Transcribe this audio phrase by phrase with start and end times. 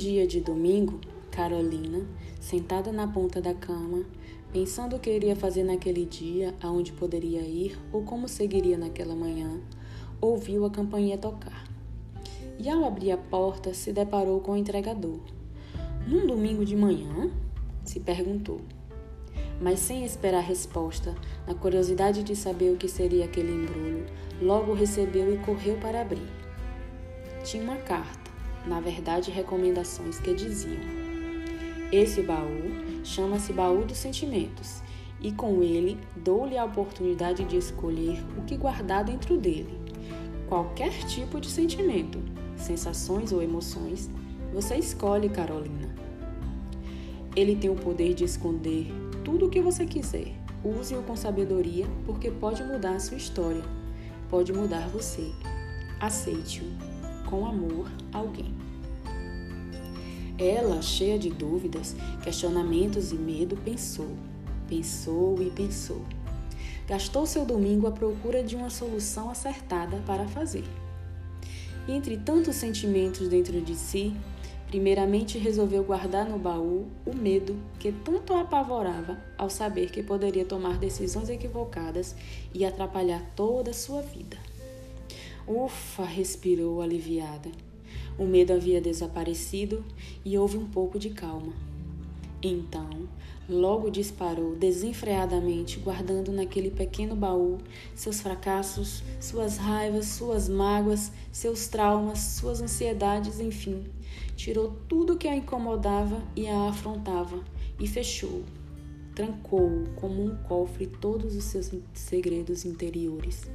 [0.00, 0.98] dia de domingo,
[1.30, 2.06] Carolina,
[2.40, 4.02] sentada na ponta da cama,
[4.50, 9.60] pensando o que iria fazer naquele dia, aonde poderia ir ou como seguiria naquela manhã,
[10.18, 11.68] ouviu a campainha tocar.
[12.58, 15.20] E ao abrir a porta, se deparou com o entregador.
[16.08, 17.30] Num domingo de manhã?
[17.84, 18.62] se perguntou.
[19.60, 21.14] Mas sem esperar resposta,
[21.46, 24.06] na curiosidade de saber o que seria aquele embrulho,
[24.40, 26.26] logo recebeu e correu para abrir.
[27.44, 28.19] Tinha uma carta,
[28.66, 30.80] na verdade, recomendações que diziam:
[31.90, 32.70] Esse baú
[33.02, 34.82] chama-se Baú dos Sentimentos,
[35.20, 39.78] e com ele dou-lhe a oportunidade de escolher o que guardar dentro dele.
[40.48, 42.18] Qualquer tipo de sentimento,
[42.56, 44.10] sensações ou emoções,
[44.52, 45.94] você escolhe, Carolina.
[47.36, 48.88] Ele tem o poder de esconder
[49.24, 50.34] tudo o que você quiser.
[50.64, 53.62] Use-o com sabedoria, porque pode mudar a sua história,
[54.28, 55.30] pode mudar você.
[56.00, 56.89] Aceite-o.
[57.30, 58.52] Com amor, alguém.
[60.36, 64.10] Ela, cheia de dúvidas, questionamentos e medo, pensou,
[64.68, 66.04] pensou e pensou.
[66.88, 70.64] Gastou seu domingo à procura de uma solução acertada para fazer.
[71.86, 74.12] Entre tantos sentimentos dentro de si,
[74.66, 80.44] primeiramente resolveu guardar no baú o medo que tanto a apavorava ao saber que poderia
[80.44, 82.16] tomar decisões equivocadas
[82.52, 84.36] e atrapalhar toda a sua vida.
[85.52, 87.50] Ufa, respirou aliviada.
[88.16, 89.84] O medo havia desaparecido
[90.24, 91.52] e houve um pouco de calma.
[92.40, 93.08] Então,
[93.48, 97.58] logo disparou desenfreadamente, guardando naquele pequeno baú
[97.96, 103.86] seus fracassos, suas raivas, suas mágoas, seus traumas, suas ansiedades, enfim.
[104.36, 107.42] Tirou tudo que a incomodava e a afrontava
[107.80, 108.44] e fechou.
[109.16, 113.50] Trancou como um cofre todos os seus segredos interiores.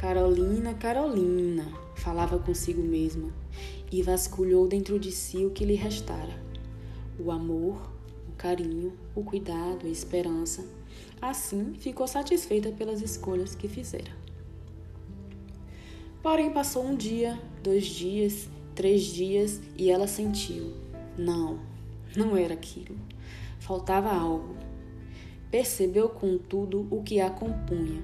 [0.00, 3.28] Carolina, Carolina, falava consigo mesma
[3.92, 6.42] e vasculhou dentro de si o que lhe restara:
[7.18, 7.92] o amor,
[8.26, 10.64] o carinho, o cuidado, a esperança.
[11.20, 14.10] Assim, ficou satisfeita pelas escolhas que fizera.
[16.22, 20.72] Porém, passou um dia, dois dias, três dias e ela sentiu:
[21.18, 21.60] não,
[22.16, 22.96] não era aquilo.
[23.58, 24.56] Faltava algo.
[25.50, 28.00] Percebeu, contudo, o que a compunha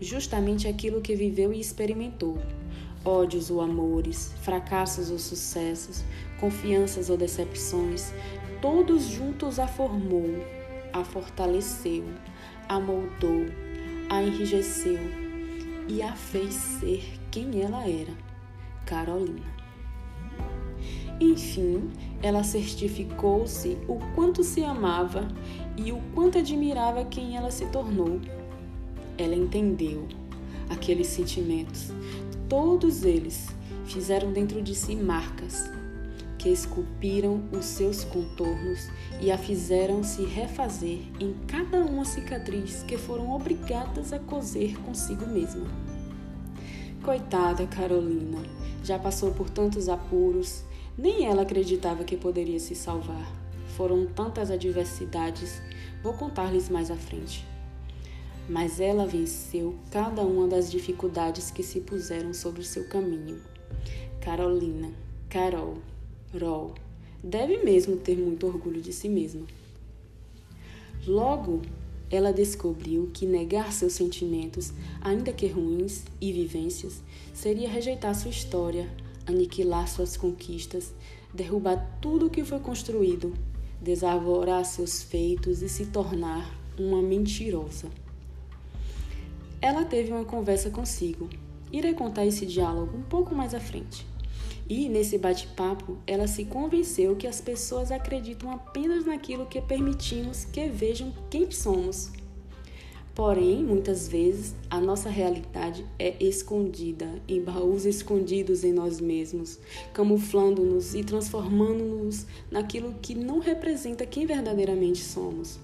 [0.00, 2.38] justamente aquilo que viveu e experimentou.
[3.04, 6.04] Ódios ou amores, fracassos ou sucessos,
[6.40, 8.12] confianças ou decepções,
[8.60, 10.44] todos juntos a formou,
[10.92, 12.04] a fortaleceu,
[12.68, 13.46] a moldou,
[14.10, 14.98] a enrijeceu
[15.88, 18.12] e a fez ser quem ela era,
[18.84, 19.58] Carolina.
[21.20, 21.90] Enfim,
[22.22, 25.26] ela certificou-se o quanto se amava
[25.76, 28.20] e o quanto admirava quem ela se tornou
[29.18, 30.06] ela entendeu
[30.70, 31.90] aqueles sentimentos.
[32.48, 33.48] Todos eles
[33.84, 35.70] fizeram dentro de si marcas
[36.38, 38.88] que esculpiram os seus contornos
[39.20, 45.26] e a fizeram se refazer em cada uma cicatriz que foram obrigadas a coser consigo
[45.26, 45.66] mesma.
[47.02, 48.38] Coitada Carolina,
[48.84, 50.62] já passou por tantos apuros,
[50.96, 53.32] nem ela acreditava que poderia se salvar.
[53.76, 55.60] Foram tantas adversidades,
[56.02, 57.44] vou contar-lhes mais à frente
[58.48, 63.40] mas ela venceu cada uma das dificuldades que se puseram sobre o seu caminho.
[64.20, 64.90] Carolina,
[65.28, 65.78] Carol,
[66.32, 66.74] Rol,
[67.22, 69.46] deve mesmo ter muito orgulho de si mesma.
[71.06, 71.62] Logo,
[72.10, 77.02] ela descobriu que negar seus sentimentos, ainda que ruins, e vivências,
[77.34, 78.88] seria rejeitar sua história,
[79.26, 80.94] aniquilar suas conquistas,
[81.34, 83.34] derrubar tudo o que foi construído,
[83.80, 87.88] desarvorar seus feitos e se tornar uma mentirosa.
[89.60, 91.28] Ela teve uma conversa consigo.
[91.72, 94.06] Irei contar esse diálogo um pouco mais à frente.
[94.68, 100.68] E nesse bate-papo, ela se convenceu que as pessoas acreditam apenas naquilo que permitimos que
[100.68, 102.12] vejam quem somos.
[103.14, 109.58] Porém, muitas vezes, a nossa realidade é escondida em baús escondidos em nós mesmos,
[109.92, 115.58] camuflando-nos e transformando-nos naquilo que não representa quem verdadeiramente somos.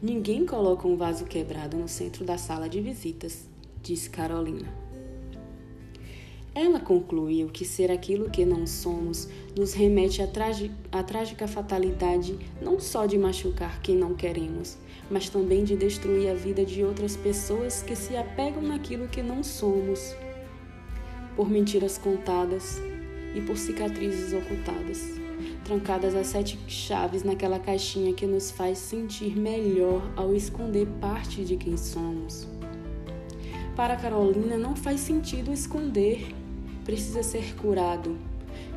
[0.00, 3.48] Ninguém coloca um vaso quebrado no centro da sala de visitas,
[3.82, 4.72] disse Carolina.
[6.54, 10.28] Ela concluiu que ser aquilo que não somos nos remete à,
[10.92, 14.78] à trágica fatalidade não só de machucar quem não queremos,
[15.10, 19.42] mas também de destruir a vida de outras pessoas que se apegam naquilo que não
[19.42, 20.14] somos,
[21.34, 22.80] por mentiras contadas
[23.34, 25.27] e por cicatrizes ocultadas
[25.64, 31.56] trancadas as sete chaves naquela caixinha que nos faz sentir melhor ao esconder parte de
[31.56, 32.46] quem somos.
[33.76, 36.34] Para Carolina não faz sentido esconder,
[36.84, 38.16] precisa ser curado.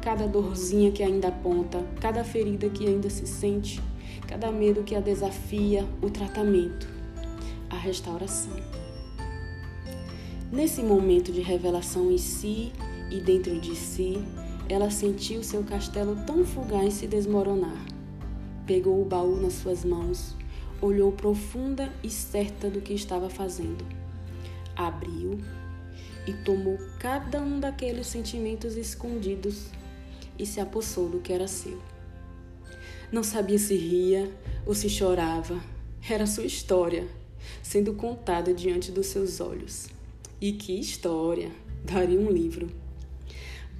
[0.01, 3.79] cada dorzinha que ainda aponta, cada ferida que ainda se sente,
[4.27, 6.87] cada medo que a desafia, o tratamento,
[7.69, 8.53] a restauração.
[10.51, 12.71] Nesse momento de revelação em si
[13.11, 14.21] e dentro de si,
[14.71, 17.85] ela sentiu seu castelo tão fugaz se desmoronar.
[18.65, 20.33] Pegou o baú nas suas mãos,
[20.81, 23.85] olhou profunda e certa do que estava fazendo.
[24.73, 25.37] Abriu
[26.25, 29.65] e tomou cada um daqueles sentimentos escondidos
[30.39, 31.77] e se apossou do que era seu.
[33.11, 34.31] Não sabia se ria
[34.65, 35.61] ou se chorava.
[36.09, 37.09] Era sua história,
[37.61, 39.89] sendo contada diante dos seus olhos.
[40.39, 41.51] E que história!
[41.83, 42.69] Daria um livro.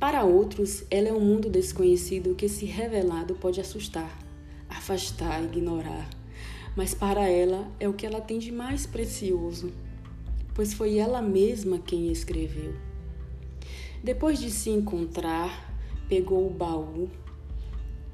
[0.01, 4.19] Para outros, ela é um mundo desconhecido que, se revelado, pode assustar,
[4.67, 6.09] afastar, ignorar.
[6.75, 9.71] Mas para ela é o que ela tem de mais precioso
[10.53, 12.73] pois foi ela mesma quem escreveu.
[14.03, 15.73] Depois de se encontrar,
[16.07, 17.09] pegou o baú,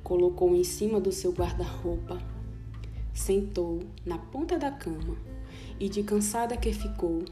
[0.03, 2.17] colocou em cima do seu guarda-roupa,
[3.13, 5.17] sentou na ponta da cama
[5.79, 7.23] e, de cansada que ficou,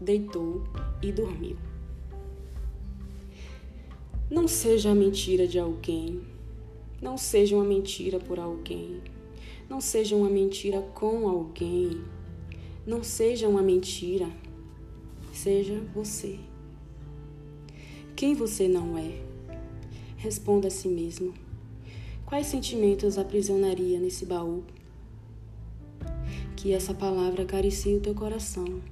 [0.00, 0.62] deitou
[1.00, 1.56] e dormiu.
[4.32, 6.22] Não seja a mentira de alguém,
[7.00, 9.00] não seja uma mentira por alguém,
[9.68, 12.02] não seja uma mentira com alguém
[12.84, 14.28] não seja uma mentira,
[15.32, 16.36] seja você.
[18.16, 19.22] Quem você não é?
[20.16, 21.32] Responda a si mesmo.
[22.26, 24.64] Quais sentimentos aprisionaria nesse baú?
[26.56, 28.82] Que essa palavra acaricie o teu coração.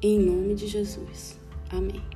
[0.00, 1.38] Em nome de Jesus.
[1.70, 2.15] Amém.